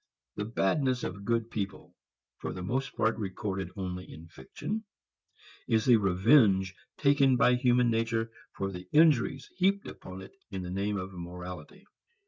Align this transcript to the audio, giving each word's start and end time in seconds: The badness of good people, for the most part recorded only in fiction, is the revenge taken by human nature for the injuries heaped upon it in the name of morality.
The 0.35 0.45
badness 0.45 1.03
of 1.03 1.25
good 1.25 1.51
people, 1.51 1.93
for 2.39 2.53
the 2.53 2.63
most 2.63 2.95
part 2.97 3.15
recorded 3.19 3.69
only 3.77 4.11
in 4.11 4.29
fiction, 4.29 4.85
is 5.67 5.85
the 5.85 5.97
revenge 5.97 6.73
taken 6.97 7.37
by 7.37 7.53
human 7.53 7.91
nature 7.91 8.31
for 8.53 8.71
the 8.71 8.87
injuries 8.91 9.47
heaped 9.57 9.85
upon 9.87 10.23
it 10.23 10.31
in 10.49 10.63
the 10.63 10.71
name 10.71 10.97
of 10.97 11.13
morality. 11.13 11.85